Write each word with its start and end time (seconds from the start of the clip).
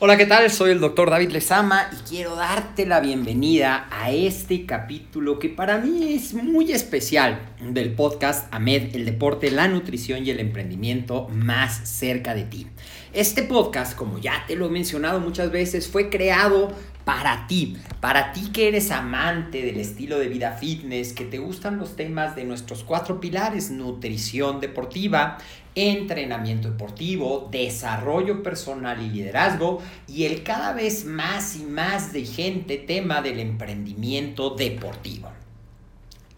Hola, 0.00 0.16
¿qué 0.16 0.26
tal? 0.26 0.48
Soy 0.48 0.70
el 0.70 0.78
doctor 0.78 1.10
David 1.10 1.30
Lezama 1.30 1.90
y 1.92 2.08
quiero 2.08 2.36
darte 2.36 2.86
la 2.86 3.00
bienvenida 3.00 3.88
a 3.90 4.12
este 4.12 4.64
capítulo 4.64 5.40
que 5.40 5.48
para 5.48 5.78
mí 5.78 6.12
es 6.14 6.34
muy 6.34 6.70
especial 6.70 7.40
del 7.60 7.94
podcast 7.94 8.46
AMED, 8.54 8.94
el 8.94 9.04
deporte, 9.04 9.50
la 9.50 9.66
nutrición 9.66 10.24
y 10.24 10.30
el 10.30 10.38
emprendimiento 10.38 11.26
más 11.30 11.88
cerca 11.88 12.36
de 12.36 12.44
ti. 12.44 12.68
Este 13.12 13.42
podcast, 13.42 13.96
como 13.96 14.20
ya 14.20 14.44
te 14.46 14.54
lo 14.54 14.66
he 14.66 14.70
mencionado 14.70 15.18
muchas 15.18 15.50
veces, 15.50 15.88
fue 15.88 16.10
creado 16.10 16.68
para 17.08 17.46
ti, 17.46 17.74
para 18.02 18.34
ti 18.34 18.50
que 18.52 18.68
eres 18.68 18.90
amante 18.90 19.62
del 19.62 19.80
estilo 19.80 20.18
de 20.18 20.28
vida 20.28 20.52
fitness, 20.52 21.14
que 21.14 21.24
te 21.24 21.38
gustan 21.38 21.78
los 21.78 21.96
temas 21.96 22.36
de 22.36 22.44
nuestros 22.44 22.84
cuatro 22.84 23.18
pilares, 23.18 23.70
nutrición 23.70 24.60
deportiva, 24.60 25.38
entrenamiento 25.74 26.68
deportivo, 26.68 27.48
desarrollo 27.50 28.42
personal 28.42 29.00
y 29.00 29.08
liderazgo 29.08 29.80
y 30.06 30.24
el 30.24 30.42
cada 30.42 30.74
vez 30.74 31.06
más 31.06 31.56
y 31.56 31.62
más 31.62 32.12
vigente 32.12 32.76
tema 32.76 33.22
del 33.22 33.40
emprendimiento 33.40 34.50
deportivo. 34.50 35.30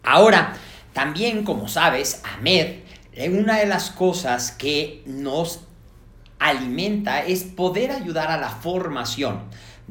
Ahora, 0.05 0.55
también 0.93 1.43
como 1.43 1.67
sabes, 1.67 2.23
AMED, 2.39 2.77
una 3.33 3.59
de 3.59 3.67
las 3.67 3.91
cosas 3.91 4.53
que 4.53 5.03
nos 5.05 5.63
alimenta 6.39 7.25
es 7.25 7.43
poder 7.43 7.91
ayudar 7.91 8.31
a 8.31 8.37
la 8.37 8.51
formación 8.51 9.41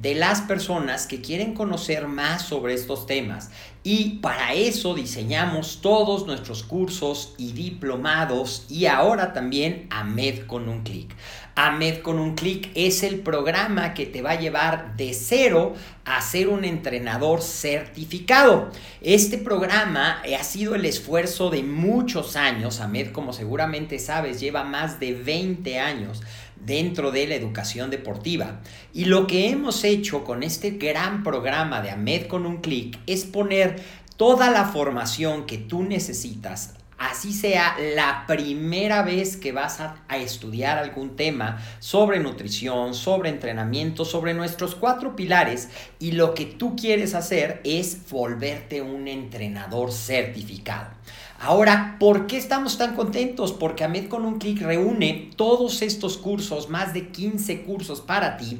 de 0.01 0.15
las 0.15 0.41
personas 0.41 1.07
que 1.07 1.19
quieren 1.19 1.53
conocer 1.53 2.07
más 2.07 2.43
sobre 2.43 2.73
estos 2.73 3.05
temas. 3.05 3.51
Y 3.83 4.19
para 4.19 4.53
eso 4.53 4.93
diseñamos 4.93 5.79
todos 5.81 6.25
nuestros 6.25 6.63
cursos 6.63 7.33
y 7.37 7.51
diplomados 7.51 8.65
y 8.69 8.85
ahora 8.85 9.33
también 9.33 9.87
AMED 9.89 10.45
con 10.47 10.69
un 10.69 10.83
clic. 10.83 11.13
AMED 11.55 12.01
con 12.01 12.19
un 12.19 12.35
clic 12.35 12.69
es 12.75 13.03
el 13.03 13.19
programa 13.19 13.93
que 13.93 14.05
te 14.05 14.21
va 14.21 14.31
a 14.31 14.39
llevar 14.39 14.95
de 14.95 15.13
cero 15.13 15.73
a 16.05 16.21
ser 16.21 16.47
un 16.47 16.63
entrenador 16.63 17.41
certificado. 17.41 18.69
Este 19.01 19.37
programa 19.37 20.21
ha 20.21 20.43
sido 20.43 20.75
el 20.75 20.85
esfuerzo 20.85 21.49
de 21.49 21.63
muchos 21.63 22.37
años. 22.37 22.79
AMED, 22.79 23.11
como 23.11 23.33
seguramente 23.33 23.99
sabes, 23.99 24.39
lleva 24.39 24.63
más 24.63 24.99
de 24.99 25.13
20 25.13 25.79
años 25.79 26.21
dentro 26.65 27.11
de 27.11 27.27
la 27.27 27.35
educación 27.35 27.89
deportiva. 27.89 28.61
Y 28.93 29.05
lo 29.05 29.27
que 29.27 29.49
hemos 29.49 29.83
hecho 29.83 30.23
con 30.23 30.43
este 30.43 30.71
gran 30.71 31.23
programa 31.23 31.81
de 31.81 31.91
AMED 31.91 32.27
con 32.27 32.45
un 32.45 32.57
clic 32.57 32.99
es 33.07 33.25
poner 33.25 33.81
toda 34.17 34.49
la 34.51 34.65
formación 34.65 35.45
que 35.45 35.57
tú 35.57 35.83
necesitas 35.83 36.73
así 36.99 37.31
sea 37.33 37.75
la 37.95 38.25
primera 38.27 39.01
vez 39.01 39.37
que 39.37 39.51
vas 39.51 39.79
a, 39.79 39.95
estudiar 40.17 40.77
algún 40.77 41.15
tema 41.15 41.63
sobre 41.79 42.19
nutrición, 42.19 42.93
sobre 42.93 43.29
entrenamiento, 43.29 44.03
sobre 44.03 44.33
nuestros 44.33 44.75
cuatro 44.75 45.15
pilares 45.15 45.69
y 45.97 46.11
lo 46.11 46.33
que 46.33 46.45
tú 46.45 46.75
quieres 46.75 47.15
hacer 47.15 47.61
es 47.63 48.09
volverte 48.09 48.81
un 48.81 49.07
entrenador 49.07 49.93
certificado. 49.93 50.98
Ahora, 51.41 51.95
¿por 51.99 52.27
qué 52.27 52.35
estamos 52.35 52.77
tan 52.77 52.97
contentos? 52.97 53.53
Porque 53.53 53.85
AMED 53.85 54.09
con 54.09 54.25
un 54.25 54.39
clic 54.39 54.61
reúne 54.61 55.31
todos 55.37 55.81
estos 55.81 56.17
cursos, 56.17 56.67
más 56.67 56.93
de 56.93 57.07
15 57.07 57.61
cursos 57.61 58.01
para 58.01 58.35
ti, 58.35 58.59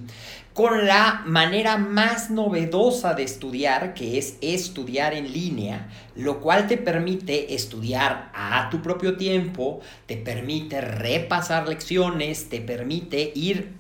con 0.54 0.88
la 0.88 1.24
manera 1.26 1.76
más 1.76 2.30
novedosa 2.30 3.16
de 3.16 3.24
estudiar, 3.24 3.94
que 3.94 4.18
es 4.18 4.38
estudiar 4.40 5.14
en 5.14 5.34
línea, 5.34 5.90
lo 6.16 6.40
cual 6.40 6.68
te 6.68 6.78
permite 6.78 7.54
estudiar 7.54 8.32
a 8.34 8.70
tu 8.70 8.82
propio 8.82 9.18
tiempo, 9.18 9.82
te 10.06 10.16
permite 10.16 10.80
repasar 10.80 11.68
lecciones, 11.68 12.48
te 12.48 12.62
permite 12.62 13.34
ir 13.36 13.74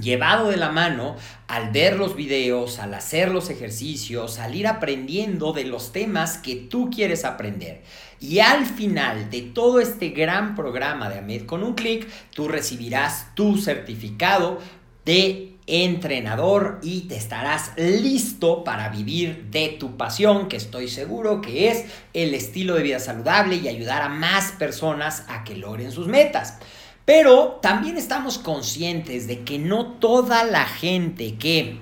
llevado 0.00 0.50
de 0.50 0.56
la 0.56 0.70
mano 0.70 1.16
al 1.48 1.70
ver 1.70 1.96
los 1.96 2.16
videos, 2.16 2.78
al 2.78 2.94
hacer 2.94 3.30
los 3.30 3.50
ejercicios, 3.50 4.38
al 4.38 4.54
ir 4.54 4.66
aprendiendo 4.66 5.52
de 5.52 5.64
los 5.64 5.92
temas 5.92 6.38
que 6.38 6.56
tú 6.56 6.90
quieres 6.90 7.24
aprender. 7.24 7.82
Y 8.20 8.40
al 8.40 8.66
final 8.66 9.30
de 9.30 9.42
todo 9.42 9.80
este 9.80 10.10
gran 10.10 10.54
programa 10.54 11.08
de 11.08 11.18
AMED 11.18 11.46
con 11.46 11.62
un 11.62 11.74
clic, 11.74 12.08
tú 12.34 12.48
recibirás 12.48 13.34
tu 13.34 13.58
certificado 13.58 14.58
de 15.04 15.52
entrenador 15.66 16.78
y 16.82 17.02
te 17.02 17.16
estarás 17.16 17.72
listo 17.76 18.64
para 18.64 18.88
vivir 18.88 19.46
de 19.50 19.68
tu 19.68 19.96
pasión, 19.96 20.48
que 20.48 20.56
estoy 20.56 20.88
seguro 20.88 21.40
que 21.40 21.68
es 21.68 21.84
el 22.12 22.34
estilo 22.34 22.74
de 22.74 22.82
vida 22.82 23.00
saludable 23.00 23.56
y 23.56 23.68
ayudar 23.68 24.02
a 24.02 24.08
más 24.08 24.52
personas 24.52 25.24
a 25.28 25.44
que 25.44 25.56
logren 25.56 25.90
sus 25.92 26.06
metas. 26.06 26.58
Pero 27.06 27.60
también 27.62 27.96
estamos 27.96 28.36
conscientes 28.36 29.28
de 29.28 29.44
que 29.44 29.58
no 29.60 29.92
toda 29.92 30.44
la 30.44 30.66
gente 30.66 31.36
que 31.36 31.78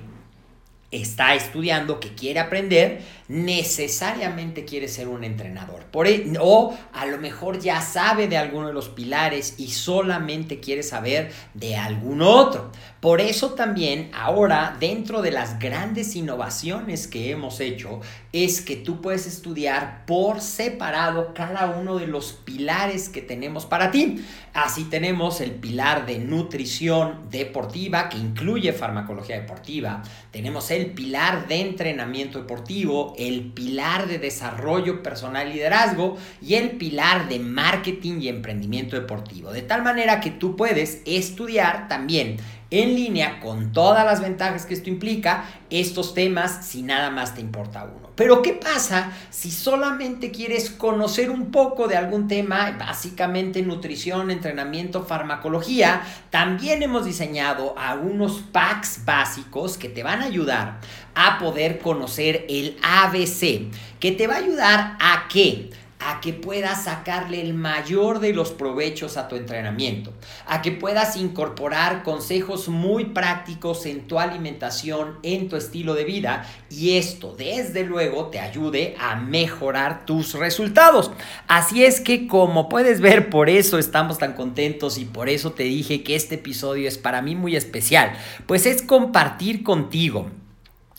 está 1.01 1.35
estudiando, 1.35 2.01
que 2.01 2.15
quiere 2.15 2.41
aprender, 2.41 3.03
necesariamente 3.29 4.65
quiere 4.65 4.89
ser 4.89 5.09
un 5.09 5.25
entrenador. 5.25 5.85
Por, 5.87 6.07
e, 6.07 6.33
o 6.41 6.77
a 6.93 7.07
lo 7.07 7.19
mejor 7.19 7.59
ya 7.59 7.81
sabe 7.81 8.29
de 8.29 8.37
alguno 8.37 8.69
de 8.69 8.75
los 8.75 8.89
pilares 8.91 9.55
y 9.59 9.69
solamente 9.69 10.61
quiere 10.61 10.83
saber 10.83 11.33
de 11.55 11.77
algún 11.77 12.21
otro. 12.23 12.71
Por 13.01 13.21
eso 13.21 13.55
también 13.55 14.11
ahora 14.15 14.77
dentro 14.79 15.23
de 15.23 15.31
las 15.31 15.59
grandes 15.59 16.17
innovaciones 16.17 17.07
que 17.07 17.31
hemos 17.31 17.61
hecho 17.61 18.01
es 18.33 18.61
que 18.61 18.77
tú 18.77 19.01
puedes 19.01 19.27
estudiar 19.27 20.05
por 20.07 20.41
separado 20.41 21.35
cada 21.35 21.67
uno 21.71 21.99
de 21.99 22.07
los 22.07 22.33
pilares 22.33 23.09
que 23.09 23.23
tenemos 23.23 23.67
para 23.67 23.91
ti. 23.91 24.25
Así 24.53 24.85
tenemos 24.85 25.41
el 25.41 25.53
pilar 25.53 26.07
de 26.07 26.19
nutrición 26.19 27.29
deportiva 27.31 28.09
que 28.09 28.19
incluye 28.19 28.73
farmacología 28.73 29.41
deportiva. 29.41 30.03
Tenemos 30.31 30.71
el 30.71 30.84
pilar 30.87 31.49
de 31.49 31.61
entrenamiento 31.61 32.41
deportivo, 32.41 33.15
el 33.19 33.53
pilar 33.53 34.07
de 34.07 34.19
desarrollo 34.19 35.03
personal 35.03 35.49
y 35.49 35.55
liderazgo 35.55 36.17
y 36.41 36.55
el 36.55 36.73
pilar 36.73 37.29
de 37.29 37.39
marketing 37.39 38.21
y 38.21 38.29
emprendimiento 38.29 38.97
deportivo. 38.97 39.53
De 39.53 39.63
tal 39.63 39.83
manera 39.83 40.21
que 40.21 40.31
tú 40.31 40.57
puedes 40.57 41.03
estudiar 41.05 41.89
también 41.89 42.37
en 42.83 42.95
línea 42.95 43.41
con 43.41 43.73
todas 43.73 44.05
las 44.05 44.21
ventajas 44.21 44.67
que 44.67 44.75
esto 44.75 44.91
implica 44.91 45.45
estos 45.71 46.13
temas 46.13 46.67
si 46.67 46.83
nada 46.83 47.11
más 47.11 47.35
te 47.35 47.41
importa 47.41 47.85
uno. 47.85 48.11
Pero 48.17 48.43
¿qué 48.43 48.53
pasa 48.53 49.13
si 49.31 49.51
solamente 49.51 50.31
quieres 50.31 50.71
conocer 50.71 51.31
un 51.31 51.51
poco 51.51 51.89
de 51.89 51.97
algún 51.97 52.29
tema, 52.29 52.77
básicamente 52.79 53.63
nutrición, 53.63 54.31
entrenamiento, 54.31 55.05
farmacología? 55.05 56.03
También 56.31 56.83
hemos 56.83 57.05
diseñado 57.05 57.75
algunos 57.79 58.41
packs 58.53 59.05
básicos 59.05 59.79
que 59.79 59.89
te 59.89 60.03
van 60.03 60.23
a 60.23 60.27
ayudar 60.27 60.81
a 61.15 61.39
poder 61.39 61.79
conocer 61.79 62.45
el 62.49 62.77
ABC, 62.83 63.71
que 64.01 64.13
te 64.13 64.27
va 64.27 64.35
a 64.35 64.39
ayudar 64.39 64.97
a 65.01 65.27
qué? 65.29 65.71
A 66.05 66.21
que 66.21 66.33
puedas 66.33 66.85
sacarle 66.85 67.41
el 67.41 67.55
mayor 67.55 68.21
de 68.21 68.33
los 68.33 68.51
provechos 68.51 69.17
a 69.17 69.29
tu 69.29 69.37
entrenamiento, 69.37 70.13
a 70.47 70.61
que 70.61 70.71
puedas 70.71 71.17
incorporar 71.17 72.03
consejos 72.03 72.69
muy 72.69 73.07
prácticos 73.07 73.87
en 73.87 74.07
tu 74.07 74.19
alimentación, 74.19 75.19
en 75.23 75.49
tu 75.49 75.57
estilo 75.57 75.95
de 75.95 76.05
vida 76.05 76.47
y 76.71 76.97
esto 76.97 77.35
desde 77.37 77.85
luego 77.85 78.27
te 78.27 78.39
ayude 78.39 78.97
a 79.01 79.17
mejorar 79.17 80.05
tus 80.05 80.35
resultados. 80.35 81.11
Así 81.49 81.85
es 81.85 82.01
que 82.01 82.27
como 82.27 82.69
puedes 82.69 83.01
ver, 83.01 83.31
por 83.31 83.49
eso 83.49 83.79
estamos 83.79 84.19
tan 84.19 84.35
contentos 84.35 84.99
y 84.99 85.07
por 85.07 85.29
eso 85.29 85.53
te 85.53 85.65
dije 85.65 86.03
que 86.03 86.17
este 86.17 86.35
episodio 86.35 86.87
es 86.87 86.99
para 86.99 87.23
mí 87.23 87.35
muy 87.35 87.57
especial, 87.57 88.13
pues 88.47 88.67
es 88.67 88.83
compartir 88.83 89.63
contigo 89.63 90.31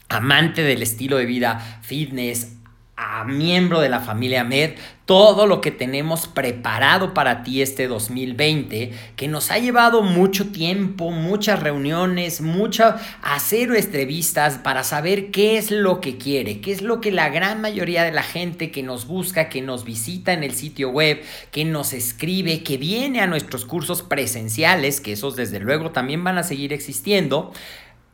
amante 0.10 0.64
del 0.64 0.82
estilo 0.82 1.18
de 1.18 1.26
vida 1.26 1.80
fitness, 1.82 2.56
a 2.98 3.26
miembro 3.26 3.82
de 3.82 3.90
la 3.90 4.00
familia 4.00 4.46
Med, 4.46 4.76
todo 5.06 5.48
lo 5.48 5.60
que 5.60 5.70
tenemos 5.70 6.28
preparado 6.28 7.14
para 7.14 7.44
ti 7.44 7.62
este 7.62 7.88
2020, 7.88 8.92
que 9.18 9.28
nos 9.28 9.52
ha 9.52 9.60
llevado 9.60 10.02
mucho 10.02 10.48
tiempo, 10.52 11.12
muchas 11.12 11.62
reuniones, 11.62 12.40
mucha 12.40 12.98
hacer 13.22 13.76
entrevistas 13.76 14.58
para 14.58 14.84
saber 14.84 15.30
qué 15.30 15.58
es 15.58 15.72
lo 15.72 16.00
que 16.00 16.18
quiere, 16.18 16.62
qué 16.62 16.72
es 16.72 16.82
lo 16.82 17.02
que 17.02 17.12
la 17.12 17.28
gran 17.30 17.60
mayoría 17.60 18.04
de 18.04 18.14
la 18.14 18.24
gente 18.24 18.72
que 18.72 18.82
nos 18.82 19.08
busca, 19.08 19.50
que 19.50 19.62
nos 19.62 19.84
visita 19.84 20.32
en 20.32 20.44
el 20.44 20.54
sitio 20.54 20.90
web, 20.90 21.22
que 21.52 21.66
nos 21.66 21.92
escribe, 21.92 22.64
que 22.64 22.78
viene 22.78 23.20
a 23.20 23.28
nuestros 23.28 23.66
cursos 23.66 24.04
presenciales, 24.04 25.02
que 25.02 25.12
esos 25.12 25.36
desde 25.36 25.60
luego 25.60 25.92
también 25.92 26.24
van 26.24 26.38
a 26.38 26.44
seguir 26.44 26.72
existiendo, 26.72 27.52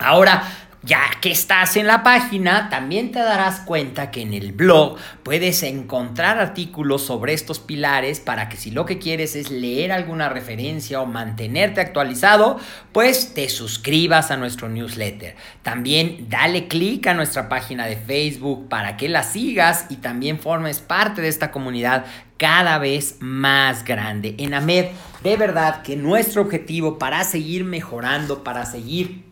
Ahora, 0.00 0.67
ya 0.82 1.00
que 1.20 1.32
estás 1.32 1.76
en 1.76 1.86
la 1.86 2.02
página, 2.02 2.68
también 2.68 3.10
te 3.10 3.18
darás 3.18 3.60
cuenta 3.60 4.10
que 4.10 4.22
en 4.22 4.32
el 4.32 4.52
blog 4.52 4.96
puedes 5.22 5.62
encontrar 5.64 6.38
artículos 6.38 7.02
sobre 7.02 7.32
estos 7.32 7.58
pilares 7.58 8.20
para 8.20 8.48
que 8.48 8.56
si 8.56 8.70
lo 8.70 8.86
que 8.86 8.98
quieres 8.98 9.34
es 9.34 9.50
leer 9.50 9.90
alguna 9.90 10.28
referencia 10.28 11.00
o 11.00 11.06
mantenerte 11.06 11.80
actualizado, 11.80 12.58
pues 12.92 13.34
te 13.34 13.48
suscribas 13.48 14.30
a 14.30 14.36
nuestro 14.36 14.68
newsletter. 14.68 15.34
También 15.62 16.26
dale 16.28 16.68
clic 16.68 17.06
a 17.08 17.14
nuestra 17.14 17.48
página 17.48 17.86
de 17.86 17.96
Facebook 17.96 18.68
para 18.68 18.96
que 18.96 19.08
la 19.08 19.24
sigas 19.24 19.86
y 19.90 19.96
también 19.96 20.38
formes 20.38 20.80
parte 20.80 21.20
de 21.22 21.28
esta 21.28 21.50
comunidad 21.50 22.06
cada 22.36 22.78
vez 22.78 23.16
más 23.18 23.84
grande. 23.84 24.36
En 24.38 24.54
AMED, 24.54 24.86
de 25.24 25.36
verdad 25.36 25.82
que 25.82 25.96
nuestro 25.96 26.42
objetivo 26.42 26.98
para 26.98 27.24
seguir 27.24 27.64
mejorando, 27.64 28.44
para 28.44 28.64
seguir 28.64 29.27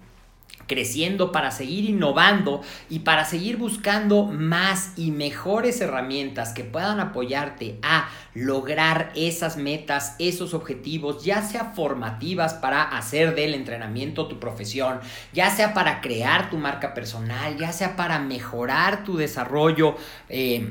creciendo, 0.66 1.32
para 1.32 1.50
seguir 1.50 1.84
innovando 1.84 2.62
y 2.88 3.00
para 3.00 3.24
seguir 3.24 3.56
buscando 3.56 4.24
más 4.24 4.92
y 4.96 5.10
mejores 5.10 5.80
herramientas 5.80 6.52
que 6.52 6.64
puedan 6.64 7.00
apoyarte 7.00 7.78
a 7.82 8.08
lograr 8.34 9.12
esas 9.14 9.56
metas, 9.56 10.16
esos 10.18 10.54
objetivos, 10.54 11.24
ya 11.24 11.42
sea 11.42 11.72
formativas 11.74 12.54
para 12.54 12.82
hacer 12.82 13.34
del 13.34 13.54
entrenamiento 13.54 14.26
tu 14.26 14.38
profesión, 14.38 15.00
ya 15.32 15.50
sea 15.50 15.74
para 15.74 16.00
crear 16.00 16.50
tu 16.50 16.58
marca 16.58 16.94
personal, 16.94 17.56
ya 17.56 17.72
sea 17.72 17.96
para 17.96 18.18
mejorar 18.18 19.04
tu 19.04 19.16
desarrollo. 19.16 19.96
Eh, 20.28 20.70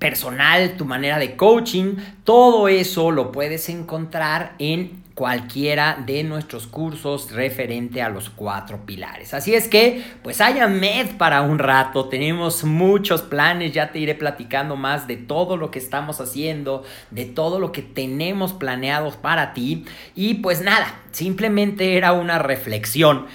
personal, 0.00 0.76
tu 0.76 0.86
manera 0.86 1.18
de 1.18 1.36
coaching, 1.36 1.96
todo 2.24 2.66
eso 2.66 3.12
lo 3.12 3.30
puedes 3.30 3.68
encontrar 3.68 4.54
en 4.58 5.04
cualquiera 5.14 6.02
de 6.06 6.24
nuestros 6.24 6.66
cursos 6.66 7.30
referente 7.32 8.00
a 8.00 8.08
los 8.08 8.30
cuatro 8.30 8.86
pilares. 8.86 9.34
Así 9.34 9.54
es 9.54 9.68
que, 9.68 10.02
pues 10.22 10.40
haya 10.40 10.66
med 10.66 11.18
para 11.18 11.42
un 11.42 11.58
rato, 11.58 12.08
tenemos 12.08 12.64
muchos 12.64 13.20
planes, 13.20 13.72
ya 13.72 13.92
te 13.92 13.98
iré 13.98 14.14
platicando 14.14 14.76
más 14.76 15.06
de 15.06 15.18
todo 15.18 15.58
lo 15.58 15.70
que 15.70 15.78
estamos 15.78 16.22
haciendo, 16.22 16.82
de 17.10 17.26
todo 17.26 17.58
lo 17.58 17.70
que 17.70 17.82
tenemos 17.82 18.54
planeados 18.54 19.16
para 19.16 19.52
ti. 19.52 19.84
Y 20.14 20.36
pues 20.36 20.62
nada, 20.62 20.98
simplemente 21.12 21.98
era 21.98 22.14
una 22.14 22.38
reflexión 22.38 23.26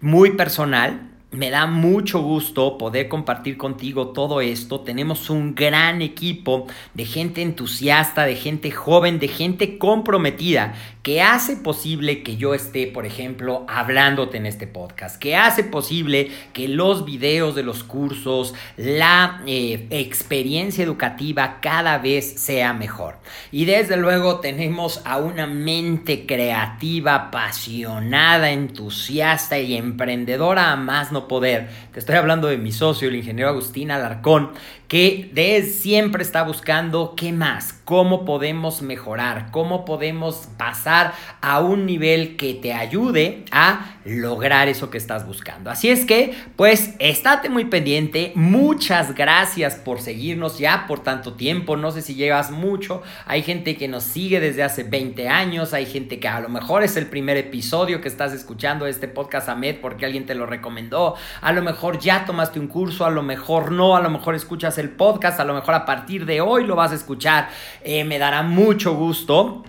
muy 0.00 0.30
personal 0.30 1.13
me 1.34 1.50
da 1.50 1.66
mucho 1.66 2.20
gusto 2.20 2.78
poder 2.78 3.08
compartir 3.08 3.56
contigo 3.56 4.08
todo 4.08 4.40
esto. 4.40 4.80
Tenemos 4.80 5.30
un 5.30 5.54
gran 5.54 6.00
equipo 6.00 6.66
de 6.94 7.04
gente 7.04 7.42
entusiasta, 7.42 8.24
de 8.24 8.36
gente 8.36 8.70
joven, 8.70 9.18
de 9.18 9.28
gente 9.28 9.78
comprometida 9.78 10.74
que 11.04 11.20
hace 11.20 11.56
posible 11.56 12.22
que 12.22 12.38
yo 12.38 12.54
esté, 12.54 12.86
por 12.86 13.04
ejemplo, 13.04 13.66
hablándote 13.68 14.38
en 14.38 14.46
este 14.46 14.66
podcast, 14.66 15.20
que 15.20 15.36
hace 15.36 15.62
posible 15.62 16.30
que 16.54 16.66
los 16.66 17.04
videos 17.04 17.54
de 17.54 17.62
los 17.62 17.84
cursos, 17.84 18.54
la 18.78 19.42
eh, 19.46 19.86
experiencia 19.90 20.82
educativa 20.82 21.58
cada 21.60 21.98
vez 21.98 22.40
sea 22.40 22.72
mejor. 22.72 23.18
Y 23.52 23.66
desde 23.66 23.98
luego 23.98 24.40
tenemos 24.40 25.02
a 25.04 25.18
una 25.18 25.46
mente 25.46 26.24
creativa, 26.24 27.14
apasionada, 27.16 28.50
entusiasta 28.50 29.58
y 29.58 29.76
emprendedora 29.76 30.72
a 30.72 30.76
más 30.76 31.12
no 31.12 31.28
poder. 31.28 31.68
Te 31.92 32.00
estoy 32.00 32.14
hablando 32.16 32.48
de 32.48 32.56
mi 32.56 32.72
socio, 32.72 33.08
el 33.08 33.16
ingeniero 33.16 33.50
Agustín 33.50 33.90
Alarcón, 33.90 34.52
que 34.88 35.30
de 35.32 35.62
siempre 35.62 36.22
está 36.22 36.42
buscando 36.42 37.14
qué 37.16 37.32
más, 37.32 37.72
cómo 37.84 38.24
podemos 38.24 38.82
mejorar, 38.82 39.50
cómo 39.50 39.84
podemos 39.84 40.48
pasar 40.56 41.14
a 41.40 41.60
un 41.60 41.86
nivel 41.86 42.36
que 42.36 42.54
te 42.54 42.72
ayude 42.72 43.44
a 43.50 43.96
lograr 44.04 44.68
eso 44.68 44.90
que 44.90 44.98
estás 44.98 45.26
buscando. 45.26 45.70
Así 45.70 45.88
es 45.88 46.04
que, 46.04 46.34
pues, 46.56 46.94
estate 46.98 47.48
muy 47.48 47.64
pendiente. 47.66 48.32
Muchas 48.34 49.14
gracias 49.14 49.76
por 49.76 50.00
seguirnos 50.00 50.58
ya 50.58 50.86
por 50.86 51.00
tanto 51.00 51.34
tiempo. 51.34 51.76
No 51.76 51.90
sé 51.90 52.02
si 52.02 52.14
llevas 52.14 52.50
mucho. 52.50 53.02
Hay 53.26 53.42
gente 53.42 53.76
que 53.76 53.88
nos 53.88 54.04
sigue 54.04 54.40
desde 54.40 54.62
hace 54.62 54.82
20 54.82 55.28
años. 55.28 55.72
Hay 55.72 55.86
gente 55.86 56.20
que 56.20 56.28
a 56.28 56.40
lo 56.40 56.48
mejor 56.48 56.82
es 56.82 56.96
el 56.96 57.06
primer 57.06 57.36
episodio 57.36 58.00
que 58.00 58.08
estás 58.08 58.32
escuchando 58.32 58.86
este 58.86 59.08
podcast 59.08 59.48
Ahmed 59.48 59.76
porque 59.80 60.04
alguien 60.04 60.26
te 60.26 60.34
lo 60.34 60.46
recomendó. 60.46 61.14
A 61.40 61.52
lo 61.52 61.62
mejor 61.62 61.98
ya 61.98 62.24
tomaste 62.26 62.60
un 62.60 62.68
curso, 62.68 63.04
a 63.06 63.10
lo 63.10 63.22
mejor 63.22 63.72
no, 63.72 63.96
a 63.96 64.00
lo 64.00 64.10
mejor 64.10 64.34
escuchas 64.34 64.73
el 64.78 64.90
podcast, 64.90 65.40
a 65.40 65.44
lo 65.44 65.54
mejor 65.54 65.74
a 65.74 65.84
partir 65.84 66.26
de 66.26 66.40
hoy 66.40 66.64
lo 66.64 66.76
vas 66.76 66.92
a 66.92 66.94
escuchar. 66.94 67.48
Eh, 67.82 68.04
me 68.04 68.18
dará 68.18 68.42
mucho 68.42 68.94
gusto 68.94 69.64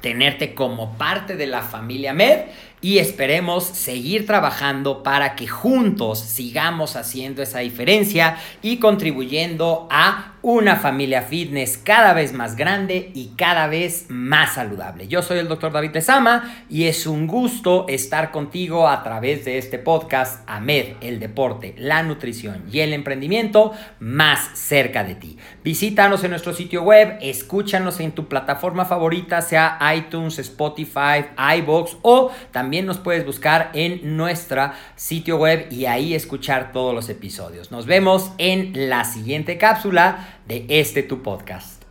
tenerte 0.00 0.54
como 0.54 0.98
parte 0.98 1.36
de 1.36 1.46
la 1.46 1.62
familia 1.62 2.12
Med 2.12 2.46
y 2.82 2.98
esperemos 2.98 3.64
seguir 3.64 4.26
trabajando 4.26 5.02
para 5.02 5.36
que 5.36 5.46
juntos 5.46 6.18
sigamos 6.18 6.96
haciendo 6.96 7.42
esa 7.42 7.60
diferencia 7.60 8.36
y 8.60 8.78
contribuyendo 8.78 9.86
a 9.90 10.31
una 10.42 10.74
familia 10.74 11.22
fitness 11.22 11.78
cada 11.78 12.12
vez 12.14 12.32
más 12.32 12.56
grande 12.56 13.12
y 13.14 13.28
cada 13.36 13.68
vez 13.68 14.06
más 14.08 14.54
saludable. 14.54 15.06
Yo 15.06 15.22
soy 15.22 15.38
el 15.38 15.46
doctor 15.46 15.70
David 15.70 15.92
Lezama 15.94 16.64
y 16.68 16.84
es 16.84 17.06
un 17.06 17.28
gusto 17.28 17.86
estar 17.88 18.32
contigo 18.32 18.88
a 18.88 19.04
través 19.04 19.44
de 19.44 19.58
este 19.58 19.78
podcast 19.78 20.42
AMED, 20.48 20.96
el 21.00 21.20
deporte, 21.20 21.74
la 21.78 22.02
nutrición 22.02 22.64
y 22.72 22.80
el 22.80 22.92
emprendimiento 22.92 23.72
más 24.00 24.58
cerca 24.58 25.04
de 25.04 25.14
ti. 25.14 25.38
Visítanos 25.62 26.24
en 26.24 26.30
nuestro 26.30 26.52
sitio 26.52 26.82
web, 26.82 27.18
escúchanos 27.20 28.00
en 28.00 28.10
tu 28.10 28.26
plataforma 28.26 28.84
favorita, 28.84 29.42
sea 29.42 29.78
iTunes, 29.94 30.40
Spotify, 30.40 31.26
iBox 31.58 31.98
o 32.02 32.32
también 32.50 32.86
nos 32.86 32.98
puedes 32.98 33.24
buscar 33.24 33.70
en 33.74 34.16
nuestro 34.16 34.72
sitio 34.96 35.36
web 35.36 35.68
y 35.70 35.86
ahí 35.86 36.14
escuchar 36.14 36.72
todos 36.72 36.92
los 36.92 37.08
episodios. 37.08 37.70
Nos 37.70 37.86
vemos 37.86 38.32
en 38.38 38.88
la 38.88 39.04
siguiente 39.04 39.56
cápsula 39.56 40.31
de 40.46 40.66
este 40.68 41.02
tu 41.02 41.22
podcast. 41.22 41.81